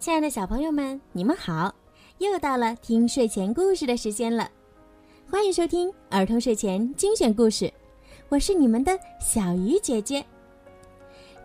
[0.00, 1.74] 亲爱的小朋友们，你们好！
[2.16, 4.50] 又到了听睡前故事的时间了，
[5.30, 7.70] 欢迎收听儿童睡前精选故事，
[8.30, 10.24] 我是你们的小鱼姐姐。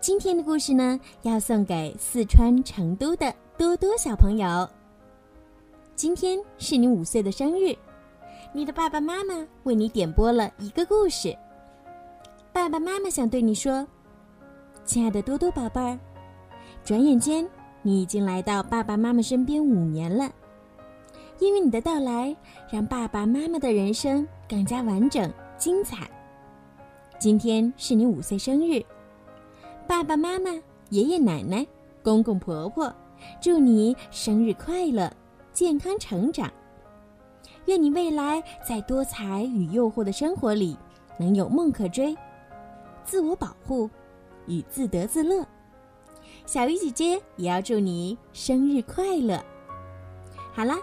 [0.00, 4.70] 今天的故事呢，要送给四川成都的多多小朋友。
[5.96, 7.76] 今天是你五岁的生日，
[8.52, 11.36] 你的爸爸妈妈为你点播了一个故事。
[12.52, 13.84] 爸爸妈妈想对你说
[14.86, 15.98] ：“亲爱的多多宝贝儿，
[16.84, 17.44] 转眼间
[17.86, 20.32] 你已经来到爸爸妈妈身边五年了。
[21.38, 22.34] 因为你的到来，
[22.70, 26.10] 让爸爸妈妈的人生更加完整精彩。
[27.18, 28.82] 今天是你五岁生日，
[29.86, 30.50] 爸爸妈妈、
[30.88, 31.66] 爷爷奶奶、
[32.02, 32.90] 公公婆婆，
[33.40, 35.12] 祝你生日快乐！”
[35.52, 36.52] 健康成长，
[37.66, 40.76] 愿你未来在多彩与诱惑的生活里
[41.16, 42.16] 能有梦可追，
[43.04, 43.88] 自我保护
[44.48, 45.46] 与自得自乐。
[46.46, 49.42] 小鱼姐姐也要祝你生日快乐。
[50.52, 50.78] 好啦，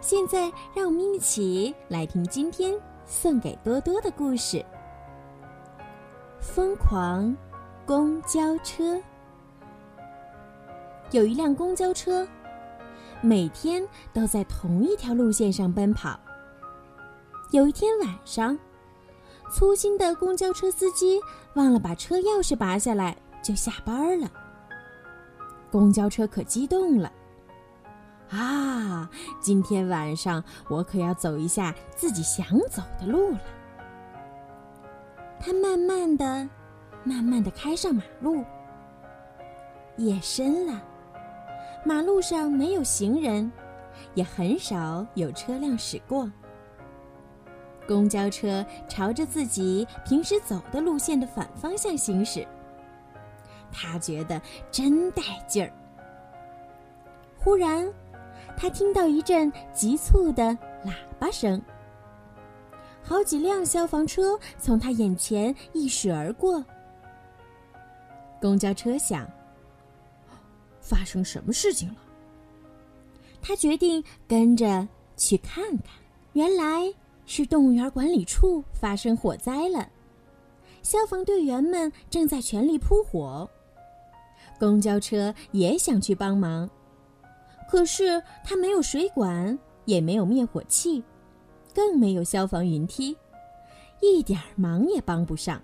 [0.00, 4.64] 现在让我们一起来听今天送给多多的故事：
[6.40, 7.36] 疯狂
[7.86, 9.00] 公交车。
[11.12, 12.26] 有一辆公交车。
[13.22, 16.20] 每天都在同一条路线上奔跑。
[17.50, 18.56] 有一天晚上，
[19.50, 21.18] 粗心的公交车司机
[21.54, 24.30] 忘了把车钥匙拔下来，就下班了。
[25.70, 27.12] 公交车可激动了，
[28.30, 33.40] 啊，今天晚上我可要走一下自己想走的路了。
[35.38, 36.48] 他慢慢的、
[37.04, 38.44] 慢慢的开上马路。
[39.96, 40.82] 夜深了。
[41.84, 43.50] 马路上没有行人，
[44.14, 46.30] 也很少有车辆驶过。
[47.86, 52.44] 公交车朝着自己平时走的路线的反方向行驶，
[53.72, 54.40] 他觉得
[54.70, 55.72] 真带劲儿。
[57.38, 57.92] 忽然，
[58.56, 60.44] 他听到一阵急促的
[60.84, 61.60] 喇叭声，
[63.02, 66.64] 好几辆消防车从他眼前一驶而过。
[68.40, 69.26] 公交车想。
[70.80, 71.96] 发生什么事情了？
[73.42, 75.96] 他决定跟着去看看。
[76.34, 76.94] 原来
[77.24, 79.88] 是动物园管理处发生火灾了，
[80.82, 83.50] 消防队员们正在全力扑火。
[84.58, 86.68] 公交车也想去帮忙，
[87.70, 91.02] 可是它没有水管，也没有灭火器，
[91.74, 93.16] 更没有消防云梯，
[94.00, 95.60] 一点忙也帮不上。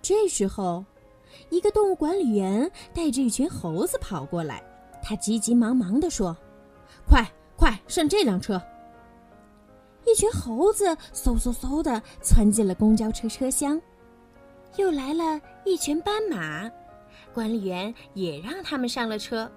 [0.00, 0.84] 这时候。
[1.50, 4.60] 一个动物管理员带着一群猴子跑过来，
[5.00, 6.36] 他急急忙忙地说
[7.06, 7.24] ：“快
[7.56, 8.60] 快上这辆车！”
[10.04, 13.80] 一群猴子嗖嗖嗖地窜进了公交车车厢。
[14.76, 16.68] 又来了一群斑马，
[17.32, 19.50] 管理员也让他们上了车。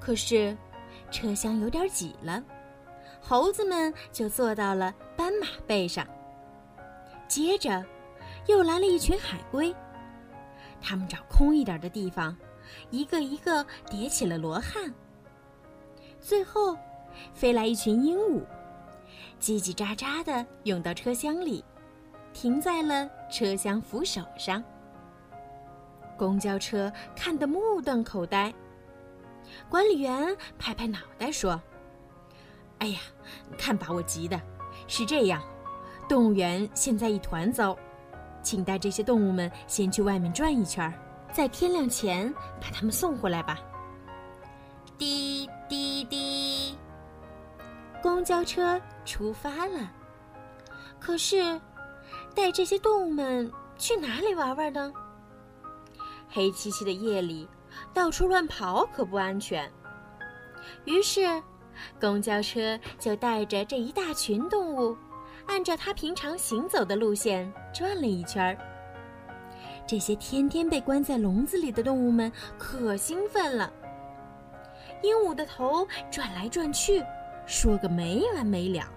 [0.00, 0.56] 可是，
[1.10, 2.42] 车厢有点挤了，
[3.20, 6.06] 猴子们就坐到了斑马背上。
[7.26, 7.84] 接着，
[8.46, 9.74] 又来了一群海龟。
[10.80, 12.36] 他们找空一点的地方，
[12.90, 14.92] 一个一个叠起了罗汉。
[16.20, 16.76] 最后，
[17.32, 18.42] 飞来一群鹦鹉，
[19.40, 21.64] 叽叽喳喳的涌到车厢里，
[22.34, 24.62] 停在了车厢扶手上。
[26.16, 28.52] 公交车看得目瞪口呆。
[29.68, 31.60] 管理员拍拍脑袋说
[32.80, 33.00] ：“哎呀，
[33.58, 34.40] 看把我急的！
[34.86, 35.42] 是这样，
[36.08, 37.76] 动物园现在一团糟。”
[38.42, 40.92] 请带这些动物们先去外面转一圈，
[41.32, 42.30] 在天亮前
[42.60, 43.58] 把它们送回来吧。
[44.98, 46.76] 滴滴滴，
[48.02, 49.90] 公交车出发了。
[51.00, 51.58] 可是，
[52.34, 54.92] 带这些动物们去哪里玩玩呢？
[56.34, 57.48] 黑漆漆的夜里，
[57.94, 59.70] 到处乱跑可不安全。
[60.84, 61.40] 于是，
[62.00, 64.96] 公交车就带着这一大群动物。
[65.46, 68.58] 按照它平常行走的路线转了一圈儿，
[69.86, 73.72] 这些天天被关在笼子里的动物们可兴奋了。
[75.02, 77.04] 鹦鹉的头转来转去，
[77.46, 78.90] 说个没完没了。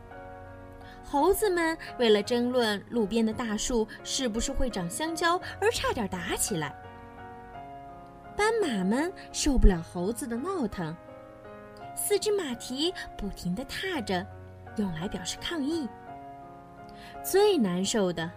[1.04, 6.76] 猴子们为了争论路边的大树是不是会长香蕉而差点打起来。
[8.38, 10.96] 斑马们受不了猴子的闹腾，
[11.96, 14.26] 四只马蹄不停地踏着，
[14.78, 15.90] 用来表示抗议。
[17.24, 18.30] 最难受的，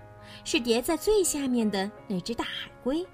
[0.43, 3.07] 是叠在最下面的那只大海龟。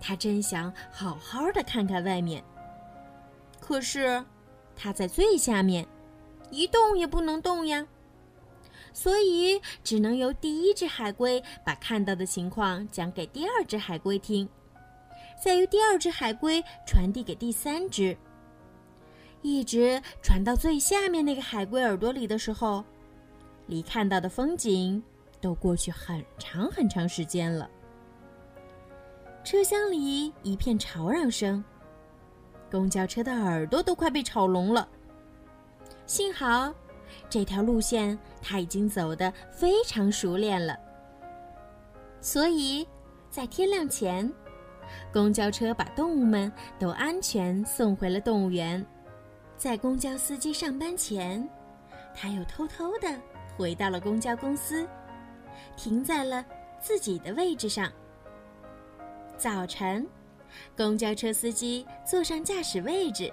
[0.00, 2.42] 它真想好好的看看外面，
[3.60, 4.24] 可是
[4.74, 5.86] 它在最下面，
[6.50, 7.86] 一动也不能动呀。
[8.94, 14.48] 所以只能由第一只海龟把看到的情况讲给第二只海龟听，
[15.40, 18.14] 再由第二只海龟传递给第三只，
[19.40, 22.84] 一直传到最下面那个海龟耳朵里的时候，
[23.66, 25.02] 离看到的风景
[25.40, 27.68] 都过去很长很长时间了。
[29.42, 31.64] 车厢里一片吵嚷声，
[32.70, 34.86] 公交车的耳朵都快被吵聋了。
[36.04, 36.74] 幸好，
[37.30, 40.78] 这条路线他已经走得非常熟练了，
[42.20, 42.86] 所以
[43.30, 44.30] 在天亮前。
[45.12, 48.84] 公交车把动物们都安全送回了动物园，
[49.56, 51.46] 在公交司机上班前，
[52.14, 53.08] 他又偷偷的
[53.56, 54.86] 回到了公交公司，
[55.76, 56.44] 停在了
[56.80, 57.90] 自己的位置上。
[59.36, 60.06] 早晨，
[60.76, 63.32] 公交车司机坐上驾驶位置，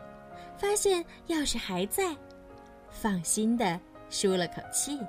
[0.57, 2.15] 发现钥匙还在，
[2.89, 4.99] 放心的舒了口气。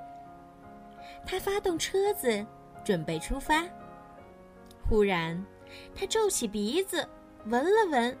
[1.25, 2.45] 他发动车子，
[2.83, 3.63] 准备出发，
[4.87, 5.41] 忽然。
[5.95, 7.07] 他皱起鼻子，
[7.45, 8.17] 闻了闻，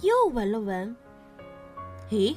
[0.00, 0.94] 又闻了闻。
[2.10, 2.36] 咦，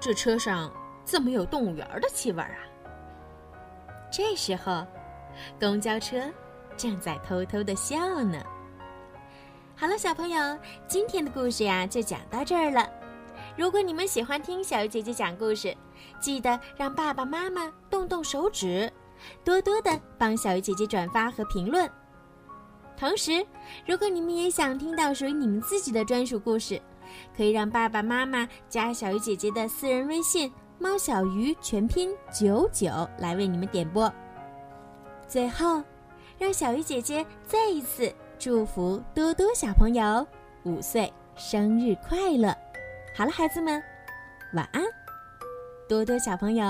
[0.00, 0.72] 这车上
[1.04, 2.58] 怎么有动物园的气味啊？
[4.10, 4.86] 这时候，
[5.60, 6.20] 公交车
[6.76, 8.42] 正在偷偷的笑呢。
[9.76, 12.88] 好了，小朋友，今天的故事呀就讲到这儿了。
[13.56, 15.76] 如果你们喜欢听小鱼姐姐讲故事，
[16.20, 18.92] 记得让爸爸妈妈动动手指，
[19.44, 21.88] 多多的帮小鱼姐姐转发和评论。
[22.98, 23.46] 同时，
[23.86, 26.80] 如果你们也想听到属于你们自己的专属故事，
[27.36, 34.12] 可以让爸爸妈妈加小鱼姐姐的私人微信“猫小鱼”全拼九九来为你们点播。
[35.28, 35.82] 最后，
[36.38, 40.26] 让小鱼姐姐再一次祝福多多小朋友
[40.64, 42.48] 五岁生日快乐！
[43.14, 43.80] 好了，孩子们，
[44.54, 44.82] 晚安，
[45.88, 46.64] 多多小朋友，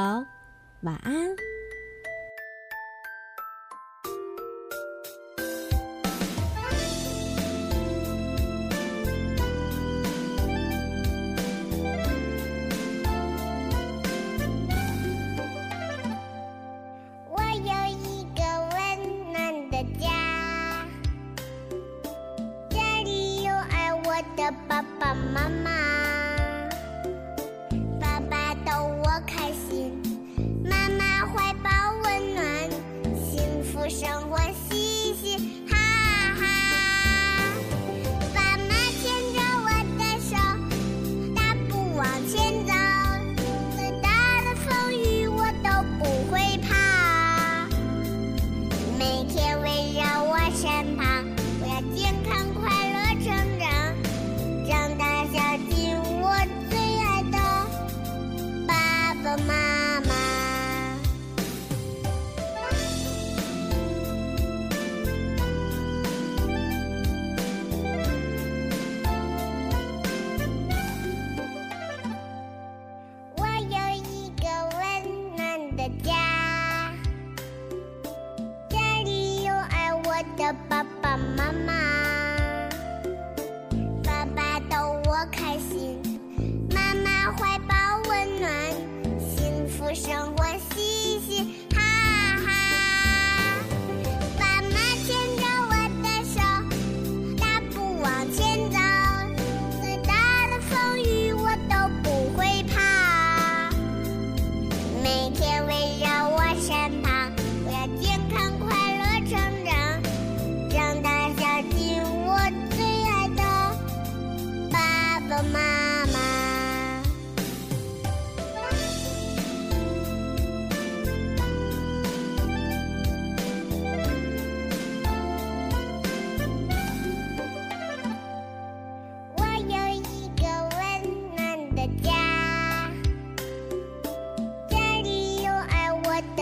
[0.82, 1.48] 晚安。
[24.50, 25.77] 爸爸妈妈。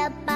[0.09, 0.36] bye.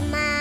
[0.00, 0.37] ま。